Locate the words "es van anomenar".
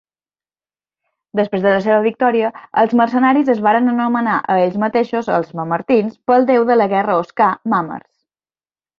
3.53-4.37